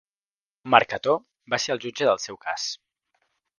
[0.75, 1.15] Marc Cató
[1.55, 2.69] va ser el jutge del seu cas.